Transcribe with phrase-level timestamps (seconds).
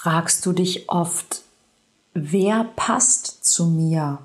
[0.00, 1.42] fragst du dich oft,
[2.14, 4.18] wer passt zu mir?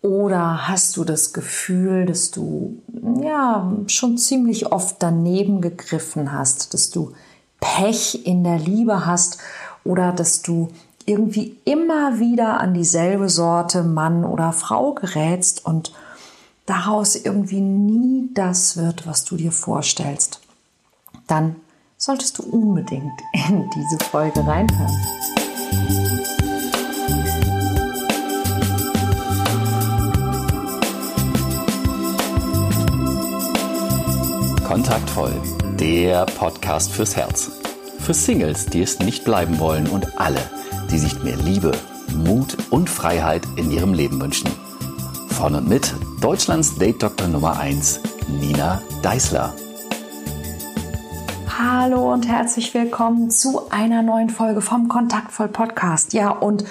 [0.00, 2.80] Oder hast du das Gefühl, dass du
[3.22, 7.12] ja schon ziemlich oft daneben gegriffen hast, dass du
[7.60, 9.38] Pech in der Liebe hast
[9.84, 10.68] oder dass du
[11.04, 15.92] irgendwie immer wieder an dieselbe Sorte Mann oder Frau gerätst und
[16.64, 20.40] daraus irgendwie nie das wird, was du dir vorstellst,
[21.26, 21.56] dann
[21.96, 24.96] solltest du unbedingt in diese Folge reinhören.
[34.64, 35.32] Kontaktvoll,
[35.78, 37.50] der Podcast fürs Herz.
[38.00, 40.40] Für Singles, die es nicht bleiben wollen und alle,
[40.90, 41.72] die sich mehr Liebe,
[42.14, 44.50] Mut und Freiheit in ihrem Leben wünschen.
[45.28, 49.54] Von und mit Deutschlands Date Doktor Nummer 1, Nina Deißler.
[51.68, 56.12] Hallo und herzlich willkommen zu einer neuen Folge vom Kontaktvoll Podcast.
[56.12, 56.64] Ja, und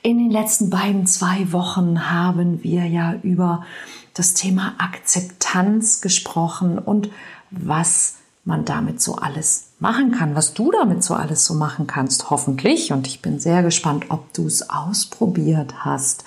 [0.00, 3.66] in den letzten beiden, zwei Wochen haben wir ja über
[4.14, 7.10] das Thema Akzeptanz gesprochen und
[7.50, 8.14] was
[8.46, 12.90] man damit so alles machen kann, was du damit so alles so machen kannst, hoffentlich.
[12.90, 16.24] Und ich bin sehr gespannt, ob du es ausprobiert hast.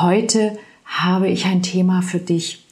[0.00, 2.66] Heute habe ich ein Thema für dich,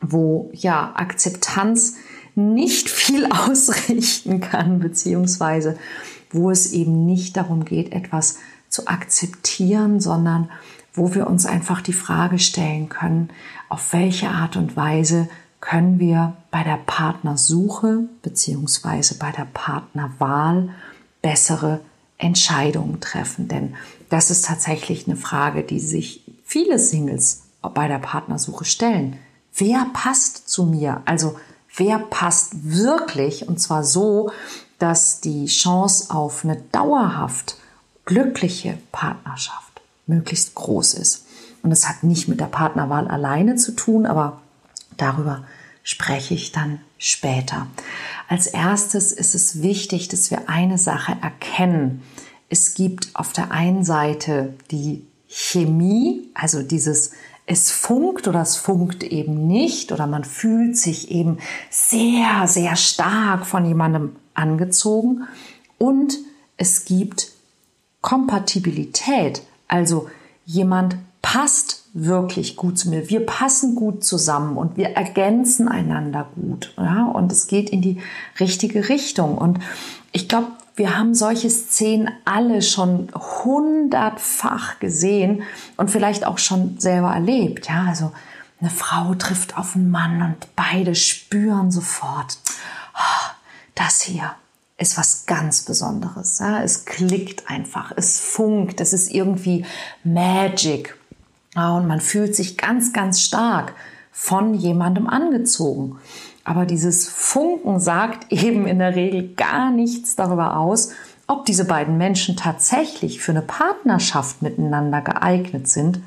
[0.00, 1.96] wo ja Akzeptanz
[2.34, 5.76] nicht viel ausrichten kann, beziehungsweise
[6.30, 8.38] wo es eben nicht darum geht, etwas
[8.68, 10.50] zu akzeptieren, sondern
[10.94, 13.30] wo wir uns einfach die Frage stellen können,
[13.68, 15.28] auf welche Art und Weise
[15.60, 20.70] können wir bei der Partnersuche beziehungsweise bei der Partnerwahl
[21.22, 21.80] bessere
[22.18, 23.48] Entscheidungen treffen.
[23.48, 23.74] Denn
[24.08, 27.44] das ist tatsächlich eine Frage, die sich viele Singles
[27.74, 29.16] bei der Partnersuche stellen.
[29.54, 31.02] Wer passt zu mir?
[31.04, 31.36] Also
[31.76, 34.30] wer passt wirklich und zwar so,
[34.78, 37.56] dass die Chance auf eine dauerhaft
[38.04, 41.26] glückliche Partnerschaft möglichst groß ist.
[41.62, 44.40] Und das hat nicht mit der Partnerwahl alleine zu tun, aber
[44.96, 45.44] darüber
[45.84, 47.66] spreche ich dann später.
[48.28, 52.02] Als erstes ist es wichtig, dass wir eine Sache erkennen.
[52.48, 57.12] Es gibt auf der einen Seite die Chemie, also dieses
[57.52, 61.38] es funkt oder es funkt eben nicht oder man fühlt sich eben
[61.70, 65.24] sehr, sehr stark von jemandem angezogen
[65.78, 66.18] und
[66.56, 67.28] es gibt
[68.00, 70.08] Kompatibilität, also
[70.44, 73.08] jemand passt wirklich gut zu mir.
[73.10, 76.74] Wir passen gut zusammen und wir ergänzen einander gut.
[76.76, 77.04] Ja?
[77.04, 78.00] Und es geht in die
[78.40, 79.38] richtige Richtung.
[79.38, 79.60] Und
[80.10, 85.42] ich glaube, wir haben solche Szenen alle schon hundertfach gesehen
[85.76, 87.68] und vielleicht auch schon selber erlebt.
[87.68, 88.12] Ja, also
[88.60, 92.38] eine Frau trifft auf einen Mann und beide spüren sofort,
[92.94, 93.30] oh,
[93.74, 94.34] das hier
[94.78, 96.38] ist was ganz Besonderes.
[96.38, 99.64] Ja, es klickt einfach, es funkt, es ist irgendwie
[100.04, 100.96] Magic.
[101.54, 103.74] Ja, und man fühlt sich ganz, ganz stark
[104.10, 105.98] von jemandem angezogen.
[106.44, 110.90] Aber dieses Funken sagt eben in der Regel gar nichts darüber aus,
[111.26, 116.00] ob diese beiden Menschen tatsächlich für eine Partnerschaft miteinander geeignet sind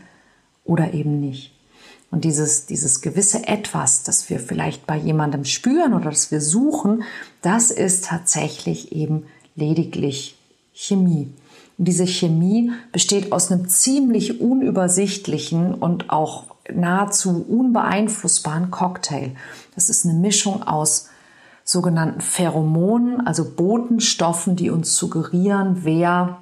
[0.65, 1.53] oder eben nicht.
[2.11, 7.03] Und dieses, dieses gewisse Etwas, das wir vielleicht bei jemandem spüren oder das wir suchen,
[7.41, 9.25] das ist tatsächlich eben
[9.55, 10.37] lediglich
[10.73, 11.33] Chemie.
[11.77, 19.31] Und diese Chemie besteht aus einem ziemlich unübersichtlichen und auch nahezu unbeeinflussbaren Cocktail.
[19.75, 21.09] Das ist eine Mischung aus
[21.63, 26.37] sogenannten Pheromonen, also Botenstoffen, die uns suggerieren, wer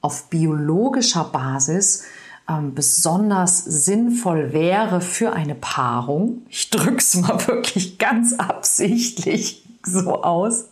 [0.00, 2.04] auf biologischer Basis
[2.48, 6.42] ähm, besonders sinnvoll wäre für eine Paarung.
[6.48, 10.66] Ich drücke es mal wirklich ganz absichtlich so aus.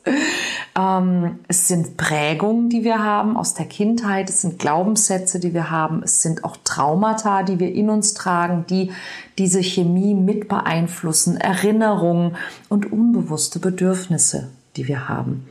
[0.81, 5.71] Ähm, es sind Prägungen, die wir haben aus der Kindheit, es sind Glaubenssätze, die wir
[5.71, 8.91] haben, es sind auch Traumata, die wir in uns tragen, die
[9.39, 12.37] diese Chemie mit beeinflussen, Erinnerungen
[12.69, 15.47] und unbewusste Bedürfnisse, die wir haben.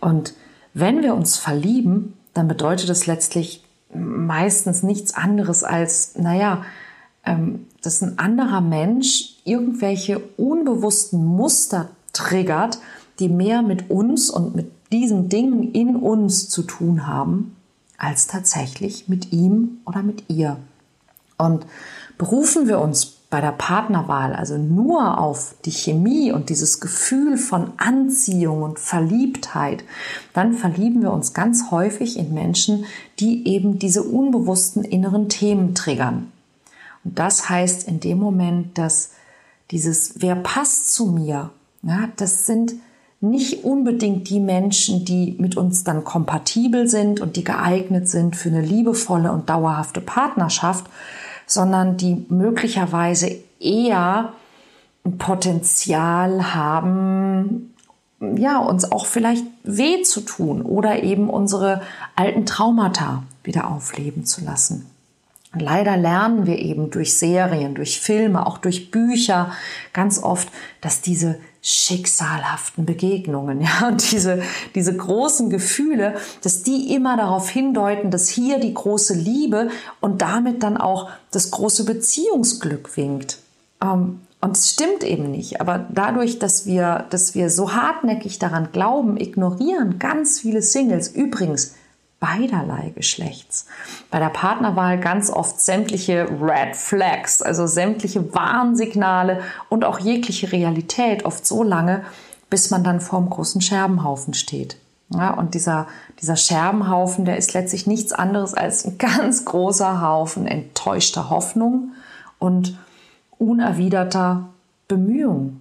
[0.00, 0.34] Und
[0.74, 3.64] wenn wir uns verlieben, dann bedeutet das letztlich
[3.94, 6.64] meistens nichts anderes als, naja,
[7.24, 12.78] ähm, dass ein anderer Mensch irgendwelche unbewussten Muster triggert,
[13.18, 17.56] die mehr mit uns und mit diesen Dingen in uns zu tun haben,
[17.98, 20.58] als tatsächlich mit ihm oder mit ihr.
[21.38, 21.66] Und
[22.18, 27.72] berufen wir uns bei der Partnerwahl also nur auf die Chemie und dieses Gefühl von
[27.78, 29.82] Anziehung und Verliebtheit,
[30.34, 32.84] dann verlieben wir uns ganz häufig in Menschen,
[33.18, 36.30] die eben diese unbewussten inneren Themen triggern.
[37.02, 39.10] Und das heißt in dem Moment, dass
[39.72, 41.50] dieses Wer passt zu mir,
[41.82, 42.74] ja, das sind
[43.20, 48.50] nicht unbedingt die Menschen, die mit uns dann kompatibel sind und die geeignet sind für
[48.50, 50.84] eine liebevolle und dauerhafte Partnerschaft,
[51.46, 54.32] sondern die möglicherweise eher
[55.04, 57.74] ein Potenzial haben,
[58.36, 61.82] ja, uns auch vielleicht weh zu tun oder eben unsere
[62.16, 64.90] alten Traumata wieder aufleben zu lassen.
[65.60, 69.52] Leider lernen wir eben durch Serien, durch Filme, auch durch Bücher
[69.92, 70.48] ganz oft,
[70.80, 74.42] dass diese schicksalhaften Begegnungen, ja, und diese,
[74.74, 79.70] diese großen Gefühle, dass die immer darauf hindeuten, dass hier die große Liebe
[80.00, 83.38] und damit dann auch das große Beziehungsglück winkt.
[83.82, 85.62] Ähm, und es stimmt eben nicht.
[85.62, 91.76] Aber dadurch, dass wir, dass wir so hartnäckig daran glauben, ignorieren ganz viele Singles übrigens
[92.24, 93.66] beiderlei Geschlechts.
[94.10, 101.26] Bei der Partnerwahl ganz oft sämtliche Red Flags, also sämtliche Warnsignale und auch jegliche Realität
[101.26, 102.02] oft so lange,
[102.48, 104.78] bis man dann vorm großen Scherbenhaufen steht.
[105.10, 105.86] Ja, und dieser,
[106.22, 111.92] dieser Scherbenhaufen, der ist letztlich nichts anderes als ein ganz großer Haufen enttäuschter Hoffnung
[112.38, 112.78] und
[113.38, 114.48] unerwiderter
[114.88, 115.60] Bemühung.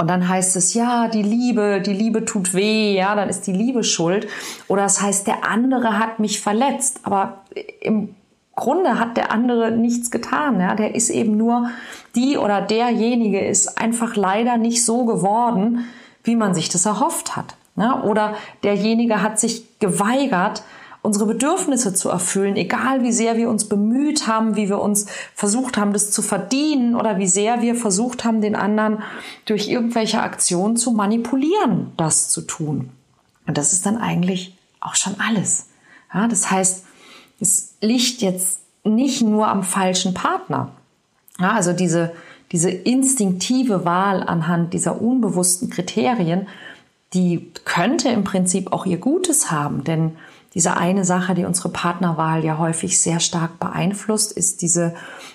[0.00, 3.52] Und dann heißt es, ja, die Liebe, die Liebe tut weh, ja, dann ist die
[3.52, 4.26] Liebe schuld.
[4.66, 7.00] Oder es heißt, der andere hat mich verletzt.
[7.02, 7.42] Aber
[7.82, 8.14] im
[8.56, 10.58] Grunde hat der andere nichts getan.
[10.58, 10.74] Ja?
[10.74, 11.68] Der ist eben nur,
[12.16, 15.84] die oder derjenige ist einfach leider nicht so geworden,
[16.24, 17.56] wie man sich das erhofft hat.
[17.76, 18.02] Ja?
[18.02, 20.62] Oder derjenige hat sich geweigert,
[21.02, 25.76] unsere Bedürfnisse zu erfüllen, egal wie sehr wir uns bemüht haben, wie wir uns versucht
[25.76, 29.02] haben, das zu verdienen oder wie sehr wir versucht haben, den anderen
[29.46, 32.90] durch irgendwelche Aktionen zu manipulieren, das zu tun.
[33.46, 35.66] Und das ist dann eigentlich auch schon alles.
[36.12, 36.84] Ja, das heißt,
[37.40, 40.72] es liegt jetzt nicht nur am falschen Partner.
[41.38, 42.12] Ja, also diese,
[42.52, 46.46] diese instinktive Wahl anhand dieser unbewussten Kriterien,
[47.14, 50.16] die könnte im Prinzip auch ihr Gutes haben, denn
[50.54, 54.94] diese eine Sache, die unsere Partnerwahl ja häufig sehr stark beeinflusst, ist diese,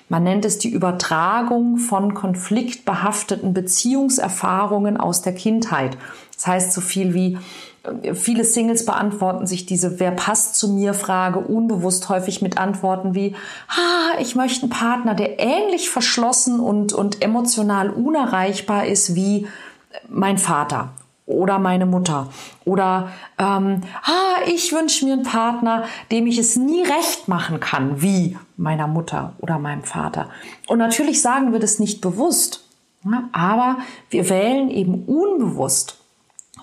[0.10, 5.98] man nennt es die Übertragung von konfliktbehafteten Beziehungserfahrungen aus der Kindheit.
[6.34, 7.38] Das heißt so viel wie,
[8.14, 13.36] viele Singles beantworten sich diese Wer passt zu mir Frage unbewusst häufig mit Antworten wie,
[13.70, 19.48] ah, ich möchte einen Partner, der ähnlich verschlossen und, und emotional unerreichbar ist wie
[20.10, 20.90] mein Vater
[21.26, 22.30] oder meine Mutter.
[22.66, 28.02] Oder ähm, ah, ich wünsche mir einen Partner, dem ich es nie recht machen kann,
[28.02, 30.30] wie meiner Mutter oder meinem Vater.
[30.68, 32.68] Und natürlich sagen wir das nicht bewusst,
[33.04, 33.78] ja, aber
[34.10, 36.00] wir wählen eben unbewusst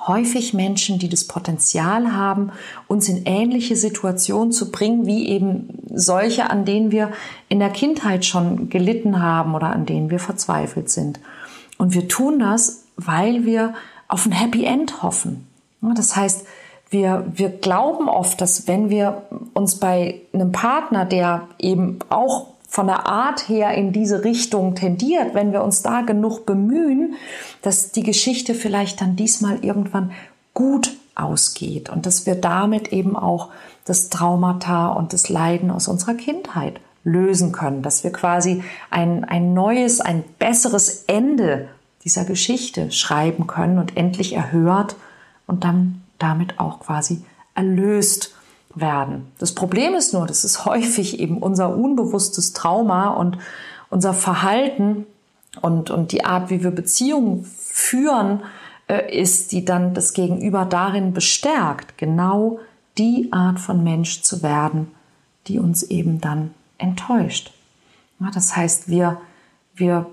[0.06, 2.50] häufig Menschen, die das Potenzial haben,
[2.88, 7.12] uns in ähnliche Situationen zu bringen, wie eben solche, an denen wir
[7.48, 11.20] in der Kindheit schon gelitten haben oder an denen wir verzweifelt sind.
[11.78, 13.74] Und wir tun das, weil wir
[14.12, 15.46] auf ein Happy End hoffen.
[15.80, 16.46] Das heißt,
[16.90, 19.22] wir, wir glauben oft, dass wenn wir
[19.54, 25.34] uns bei einem Partner, der eben auch von der Art her in diese Richtung tendiert,
[25.34, 27.14] wenn wir uns da genug bemühen,
[27.62, 30.12] dass die Geschichte vielleicht dann diesmal irgendwann
[30.52, 33.48] gut ausgeht und dass wir damit eben auch
[33.86, 39.54] das Traumata und das Leiden aus unserer Kindheit lösen können, dass wir quasi ein, ein
[39.54, 41.68] neues, ein besseres Ende
[42.04, 44.96] dieser Geschichte schreiben können und endlich erhört
[45.46, 48.34] und dann damit auch quasi erlöst
[48.74, 49.30] werden.
[49.38, 53.38] Das Problem ist nur, das ist häufig eben unser unbewusstes Trauma und
[53.90, 55.06] unser Verhalten
[55.60, 58.42] und, und die Art, wie wir Beziehungen führen,
[58.88, 62.58] äh, ist, die dann das Gegenüber darin bestärkt, genau
[62.98, 64.88] die Art von Mensch zu werden,
[65.46, 67.52] die uns eben dann enttäuscht.
[68.34, 69.20] Das heißt, wir,
[69.74, 70.06] wir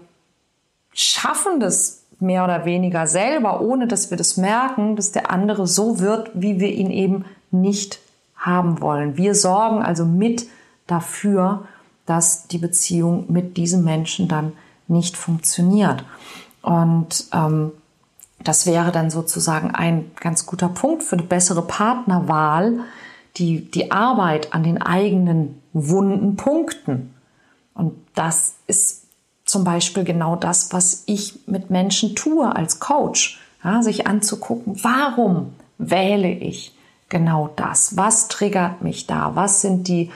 [1.00, 6.00] schaffen das mehr oder weniger selber, ohne dass wir das merken, dass der andere so
[6.00, 8.00] wird, wie wir ihn eben nicht
[8.36, 9.16] haben wollen.
[9.16, 10.48] Wir sorgen also mit
[10.88, 11.66] dafür,
[12.06, 14.52] dass die Beziehung mit diesem Menschen dann
[14.88, 16.04] nicht funktioniert.
[16.62, 17.72] Und ähm,
[18.44, 22.80] das wäre dann sozusagen ein ganz guter Punkt für eine bessere Partnerwahl,
[23.38, 27.14] die, die Arbeit an den eigenen wunden Punkten.
[27.74, 29.09] Und das ist
[29.50, 33.40] zum Beispiel genau das, was ich mit Menschen tue als Coach.
[33.64, 36.74] Ja, sich anzugucken, warum wähle ich
[37.10, 37.98] genau das?
[37.98, 39.32] Was triggert mich da?
[39.36, 40.12] Was sind die,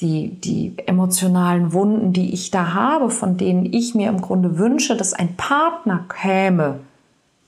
[0.00, 4.96] die, die emotionalen Wunden, die ich da habe, von denen ich mir im Grunde wünsche,
[4.96, 6.80] dass ein Partner käme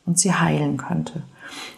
[0.04, 1.22] und sie heilen könnte?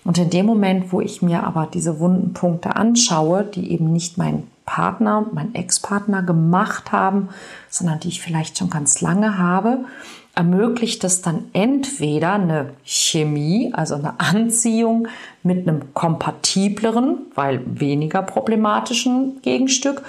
[0.05, 4.19] Und in dem Moment, wo ich mir aber diese wunden Punkte anschaue, die eben nicht
[4.19, 7.31] mein Partner, mein Ex-Partner gemacht haben,
[7.69, 9.79] sondern die ich vielleicht schon ganz lange habe,
[10.37, 15.09] ermöglicht es dann entweder eine Chemie, also eine Anziehung
[15.43, 20.03] mit einem kompatibleren, weil weniger problematischen Gegenstück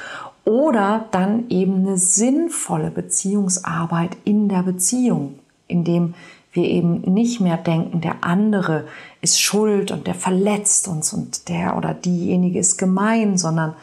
[0.45, 6.13] oder dann eben eine sinnvolle Beziehungsarbeit in der Beziehung, indem
[6.53, 8.85] wir eben nicht mehr denken, der andere
[9.21, 13.73] ist schuld und der verletzt uns und der oder diejenige ist gemein, sondern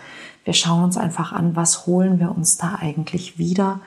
[0.48, 3.80] wir schauen uns einfach an, was holen wir uns da eigentlich wieder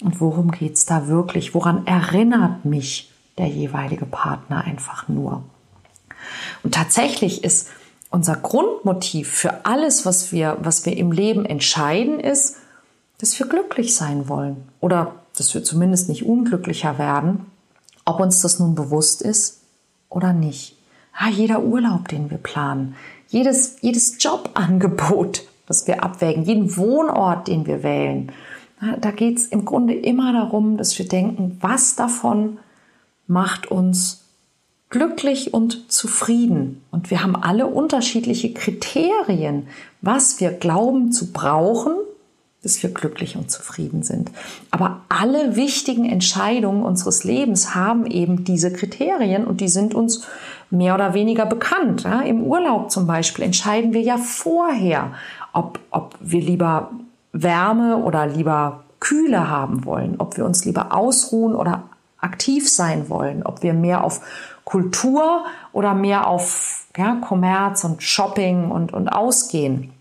[0.00, 1.56] und worum geht es da wirklich?
[1.56, 5.42] Woran erinnert mich der jeweilige Partner einfach nur?
[6.62, 7.70] Und tatsächlich ist
[8.10, 12.58] unser Grundmotiv für alles, was wir, was wir im Leben entscheiden, ist,
[13.18, 17.46] dass wir glücklich sein wollen oder dass wir zumindest nicht unglücklicher werden,
[18.04, 19.62] ob uns das nun bewusst ist
[20.10, 20.76] oder nicht.
[21.12, 22.94] Ah, jeder Urlaub, den wir planen,
[23.26, 28.32] jedes, jedes Jobangebot, das wir abwägen, jeden Wohnort, den wir wählen,
[29.00, 32.58] da geht es im Grunde immer darum, dass wir denken, was davon
[33.26, 34.24] macht uns
[34.90, 36.82] glücklich und zufrieden.
[36.90, 39.68] Und wir haben alle unterschiedliche Kriterien,
[40.02, 41.94] was wir glauben zu brauchen,
[42.62, 44.30] bis wir glücklich und zufrieden sind.
[44.70, 50.26] Aber alle wichtigen Entscheidungen unseres Lebens haben eben diese Kriterien und die sind uns
[50.74, 52.04] mehr oder weniger bekannt.
[52.04, 55.12] Ja, Im Urlaub zum Beispiel entscheiden wir ja vorher,
[55.52, 56.90] ob, ob wir lieber
[57.32, 61.84] Wärme oder lieber Kühle haben wollen, ob wir uns lieber ausruhen oder
[62.18, 64.20] aktiv sein wollen, ob wir mehr auf
[64.64, 69.92] Kultur oder mehr auf ja, Kommerz und Shopping und, und Ausgehen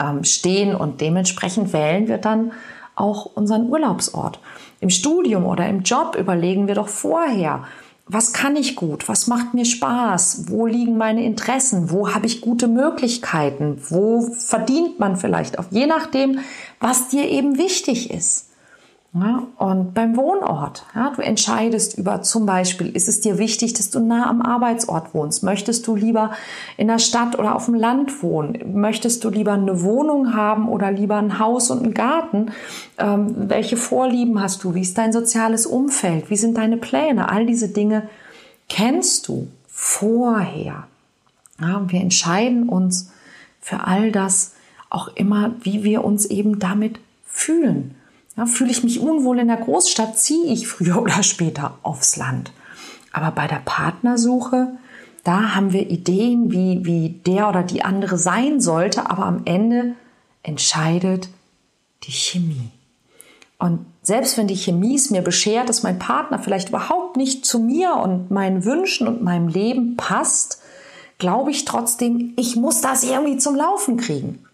[0.00, 2.52] ähm, stehen und dementsprechend wählen wir dann
[2.96, 4.40] auch unseren Urlaubsort.
[4.80, 7.64] Im Studium oder im Job überlegen wir doch vorher,
[8.12, 12.40] was kann ich gut, was macht mir Spaß, wo liegen meine Interessen, wo habe ich
[12.40, 16.40] gute Möglichkeiten, wo verdient man vielleicht auch, je nachdem,
[16.80, 18.49] was dir eben wichtig ist.
[19.12, 23.90] Ja, und beim Wohnort, ja, du entscheidest über zum Beispiel, ist es dir wichtig, dass
[23.90, 25.42] du nah am Arbeitsort wohnst?
[25.42, 26.30] Möchtest du lieber
[26.76, 28.80] in der Stadt oder auf dem Land wohnen?
[28.80, 32.52] Möchtest du lieber eine Wohnung haben oder lieber ein Haus und einen Garten?
[32.98, 34.76] Ähm, welche Vorlieben hast du?
[34.76, 36.30] Wie ist dein soziales Umfeld?
[36.30, 37.30] Wie sind deine Pläne?
[37.30, 38.08] All diese Dinge
[38.68, 40.86] kennst du vorher.
[41.60, 43.10] Ja, und wir entscheiden uns
[43.60, 44.54] für all das
[44.88, 47.96] auch immer, wie wir uns eben damit fühlen.
[48.36, 52.52] Ja, fühle ich mich unwohl in der Großstadt, ziehe ich früher oder später aufs Land.
[53.12, 54.68] Aber bei der Partnersuche,
[55.24, 59.94] da haben wir Ideen, wie, wie der oder die andere sein sollte, aber am Ende
[60.42, 61.28] entscheidet
[62.04, 62.70] die Chemie.
[63.58, 67.58] Und selbst wenn die Chemie es mir beschert, dass mein Partner vielleicht überhaupt nicht zu
[67.58, 70.62] mir und meinen Wünschen und meinem Leben passt,
[71.18, 74.46] glaube ich trotzdem, ich muss das irgendwie zum Laufen kriegen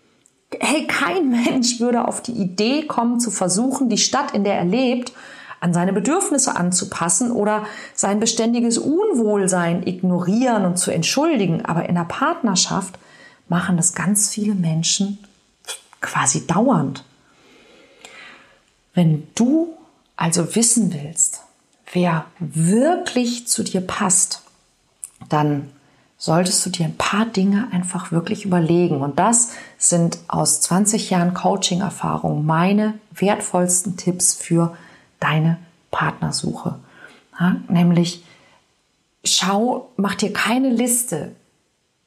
[0.61, 4.65] hey, kein Mensch würde auf die Idee kommen, zu versuchen, die Stadt, in der er
[4.65, 5.13] lebt,
[5.61, 11.65] an seine Bedürfnisse anzupassen oder sein beständiges Unwohlsein ignorieren und zu entschuldigen.
[11.65, 12.99] Aber in der Partnerschaft
[13.49, 15.19] machen das ganz viele Menschen
[16.01, 17.05] quasi dauernd.
[18.95, 19.75] Wenn du
[20.17, 21.43] also wissen willst,
[21.93, 24.43] wer wirklich zu dir passt,
[25.29, 25.71] dann
[26.19, 29.01] solltest du dir ein paar Dinge einfach wirklich überlegen.
[29.03, 34.77] Und das sind aus 20 Jahren Coaching-Erfahrung meine wertvollsten Tipps für
[35.21, 35.59] deine
[35.91, 36.77] Partnersuche.
[37.39, 38.25] Ja, nämlich
[39.25, 41.33] schau, mach dir keine Liste,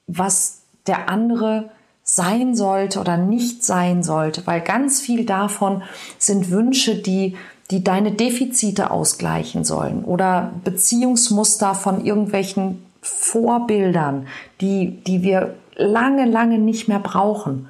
[0.07, 1.69] was der andere
[2.03, 5.83] sein sollte oder nicht sein sollte, weil ganz viel davon
[6.17, 7.37] sind Wünsche, die
[7.69, 14.27] die deine Defizite ausgleichen sollen oder Beziehungsmuster von irgendwelchen Vorbildern,
[14.61, 17.67] die, die wir lange, lange nicht mehr brauchen.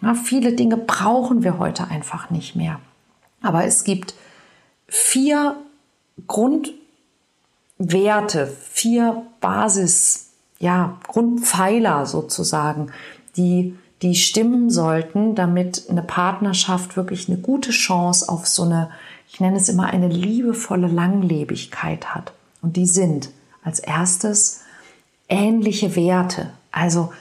[0.00, 2.78] Ja, viele Dinge brauchen wir heute einfach nicht mehr.
[3.42, 4.14] Aber es gibt
[4.86, 5.56] vier
[6.26, 6.76] Grundwerte,
[8.46, 12.90] vier Basis, ja, Grundpfeiler sozusagen,
[13.36, 18.90] die, die stimmen sollten, damit eine Partnerschaft wirklich eine gute Chance auf so eine,
[19.28, 22.32] ich nenne es immer eine liebevolle Langlebigkeit hat.
[22.62, 23.30] Und die sind
[23.62, 24.62] als erstes
[25.28, 26.52] ähnliche Werte.
[26.70, 27.12] Also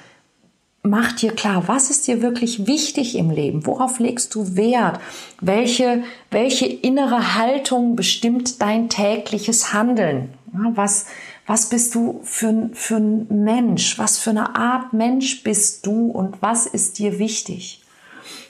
[0.83, 3.65] mach dir klar, was ist dir wirklich wichtig im Leben?
[3.65, 4.99] Worauf legst du Wert?
[5.41, 10.33] Welche, welche innere Haltung bestimmt dein tägliches Handeln?
[10.73, 11.05] was,
[11.45, 13.99] was bist du für, für ein Mensch?
[13.99, 17.81] Was für eine Art Mensch bist du und was ist dir wichtig?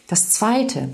[0.07, 0.93] Das zweite,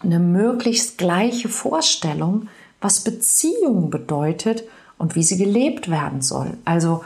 [0.00, 2.48] eine möglichst gleiche Vorstellung,
[2.80, 4.64] was Beziehung bedeutet
[4.98, 6.56] und wie sie gelebt werden soll.
[6.64, 7.02] Also,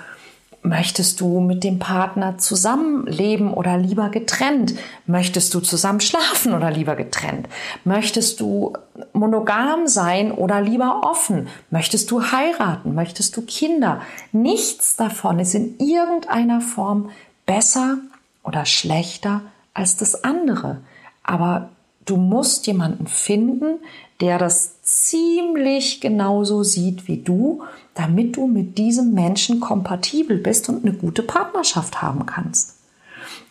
[0.68, 4.74] Möchtest du mit dem Partner zusammenleben oder lieber getrennt?
[5.06, 7.48] Möchtest du zusammen schlafen oder lieber getrennt?
[7.84, 8.74] Möchtest du
[9.14, 11.48] monogam sein oder lieber offen?
[11.70, 12.94] Möchtest du heiraten?
[12.94, 14.02] Möchtest du Kinder?
[14.32, 17.08] Nichts davon ist in irgendeiner Form
[17.46, 17.96] besser
[18.42, 19.40] oder schlechter
[19.72, 20.82] als das andere.
[21.22, 21.70] Aber
[22.08, 23.80] du musst jemanden finden,
[24.20, 27.62] der das ziemlich genauso sieht wie du,
[27.94, 32.76] damit du mit diesem Menschen kompatibel bist und eine gute Partnerschaft haben kannst.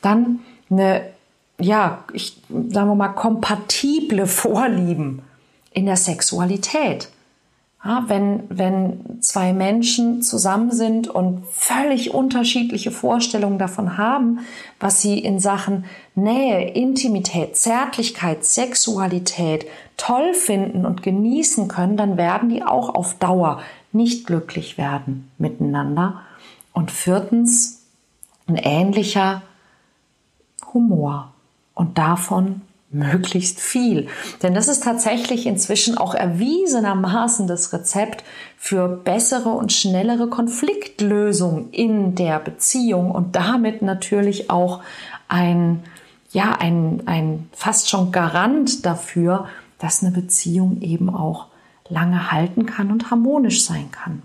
[0.02, 1.10] Dann eine,
[1.60, 5.22] ja, ich sagen wir mal, kompatible Vorlieben
[5.72, 7.10] in der Sexualität.
[7.88, 14.40] Ja, wenn, wenn zwei Menschen zusammen sind und völlig unterschiedliche Vorstellungen davon haben,
[14.78, 22.50] was sie in Sachen Nähe, Intimität, Zärtlichkeit, Sexualität toll finden und genießen können, dann werden
[22.50, 23.62] die auch auf Dauer
[23.94, 26.24] nicht glücklich werden miteinander.
[26.74, 27.86] Und viertens,
[28.48, 29.44] ein ähnlicher
[30.74, 31.32] Humor.
[31.74, 34.08] Und davon möglichst viel.
[34.42, 38.24] Denn das ist tatsächlich inzwischen auch erwiesenermaßen das Rezept
[38.58, 44.82] für bessere und schnellere Konfliktlösung in der Beziehung und damit natürlich auch
[45.28, 45.84] ein,
[46.32, 49.48] ja, ein, ein fast schon Garant dafür,
[49.80, 51.48] dass eine Beziehung eben auch
[51.90, 54.24] lange halten kann und harmonisch sein kann.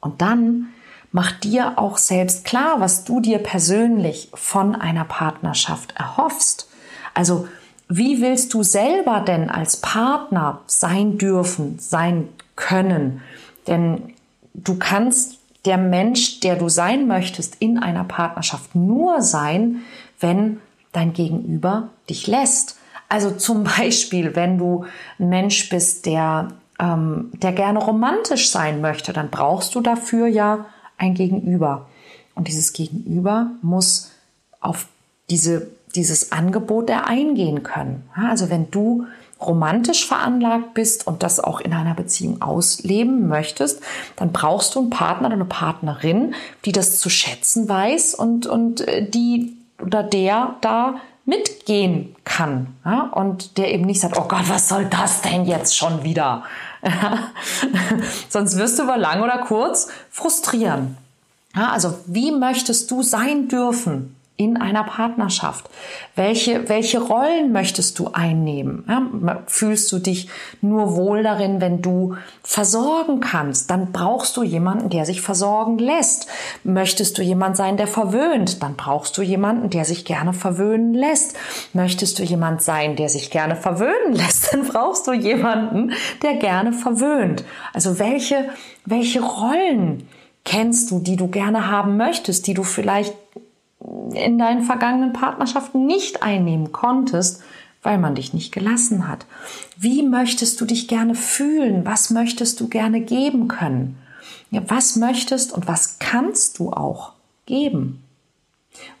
[0.00, 0.68] Und dann
[1.12, 6.68] mach dir auch selbst klar, was du dir persönlich von einer Partnerschaft erhoffst.
[7.14, 7.48] Also
[7.88, 13.22] wie willst du selber denn als Partner sein dürfen, sein können?
[13.66, 14.14] Denn
[14.54, 19.82] du kannst der Mensch, der du sein möchtest in einer Partnerschaft nur sein,
[20.20, 20.60] wenn
[20.92, 22.76] dein Gegenüber dich lässt.
[23.08, 24.84] Also zum Beispiel, wenn du
[25.18, 30.66] ein Mensch bist, der, ähm, der gerne romantisch sein möchte, dann brauchst du dafür ja
[30.98, 31.88] ein Gegenüber.
[32.34, 34.12] Und dieses Gegenüber muss
[34.60, 34.86] auf
[35.30, 35.68] diese
[35.98, 38.08] dieses Angebot er eingehen können.
[38.14, 39.06] Also wenn du
[39.40, 43.80] romantisch veranlagt bist und das auch in einer Beziehung ausleben möchtest,
[44.16, 48.86] dann brauchst du einen Partner oder eine Partnerin, die das zu schätzen weiß und, und
[48.86, 52.74] äh, die oder der da mitgehen kann.
[52.84, 53.10] Ja?
[53.12, 56.44] Und der eben nicht sagt, oh Gott, was soll das denn jetzt schon wieder?
[58.28, 60.96] Sonst wirst du über lang oder kurz frustrieren.
[61.54, 64.14] Ja, also wie möchtest du sein dürfen?
[64.38, 65.68] In einer Partnerschaft?
[66.14, 68.84] Welche, welche Rollen möchtest du einnehmen?
[68.88, 70.28] Ja, fühlst du dich
[70.62, 73.68] nur wohl darin, wenn du versorgen kannst?
[73.68, 76.28] Dann brauchst du jemanden, der sich versorgen lässt.
[76.62, 78.62] Möchtest du jemand sein, der verwöhnt?
[78.62, 81.36] Dann brauchst du jemanden, der sich gerne verwöhnen lässt.
[81.72, 84.54] Möchtest du jemand sein, der sich gerne verwöhnen lässt?
[84.54, 87.44] Dann brauchst du jemanden, der gerne verwöhnt.
[87.74, 88.50] Also welche,
[88.84, 90.08] welche Rollen
[90.44, 93.14] kennst du, die du gerne haben möchtest, die du vielleicht
[94.12, 97.42] in deinen vergangenen Partnerschaften nicht einnehmen konntest,
[97.82, 99.26] weil man dich nicht gelassen hat.
[99.76, 101.84] Wie möchtest du dich gerne fühlen?
[101.84, 103.96] Was möchtest du gerne geben können?
[104.50, 107.12] Ja, was möchtest und was kannst du auch
[107.46, 108.02] geben?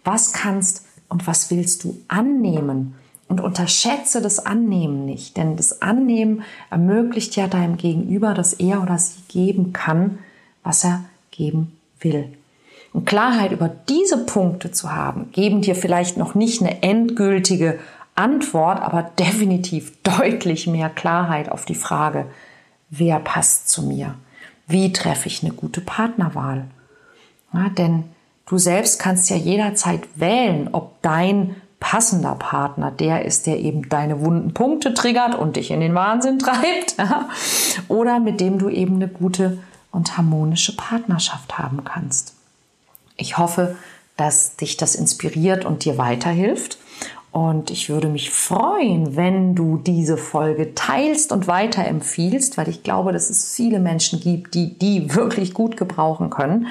[0.04, 2.94] Was kannst und was willst du annehmen?
[3.28, 8.98] Und unterschätze das Annehmen nicht, denn das Annehmen ermöglicht ja deinem Gegenüber, dass er oder
[8.98, 10.18] sie geben kann,
[10.62, 12.32] was er geben will.
[12.92, 17.78] Und Klarheit über diese Punkte zu haben, geben dir vielleicht noch nicht eine endgültige
[18.14, 22.26] Antwort, aber definitiv deutlich mehr Klarheit auf die Frage,
[22.90, 24.14] wer passt zu mir?
[24.66, 26.66] Wie treffe ich eine gute Partnerwahl?
[27.52, 28.04] Ja, denn
[28.46, 34.20] du selbst kannst ja jederzeit wählen, ob dein passender Partner der ist, der eben deine
[34.20, 36.96] wunden Punkte triggert und dich in den Wahnsinn treibt,
[37.88, 39.58] oder mit dem du eben eine gute
[39.92, 42.34] und harmonische Partnerschaft haben kannst.
[43.18, 43.76] Ich hoffe,
[44.16, 46.78] dass dich das inspiriert und dir weiterhilft.
[47.30, 53.12] Und ich würde mich freuen, wenn du diese Folge teilst und weiterempfiehlst, weil ich glaube,
[53.12, 56.68] dass es viele Menschen gibt, die die wirklich gut gebrauchen können.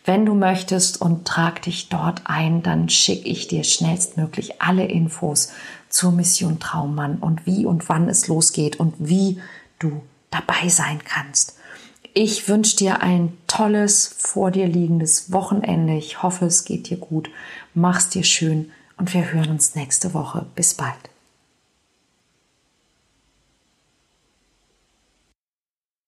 [0.05, 5.53] wenn du möchtest und trag dich dort ein, dann schicke ich dir schnellstmöglich alle Infos
[5.89, 9.41] zur Mission Traummann und wie und wann es losgeht und wie
[9.79, 11.60] du dabei sein kannst.
[12.13, 15.95] Ich wünsche dir ein tolles, vor dir liegendes Wochenende.
[15.97, 17.31] Ich hoffe, es geht dir gut.
[17.73, 20.47] Mach's dir schön und wir hören uns nächste Woche.
[20.57, 21.10] Bis bald.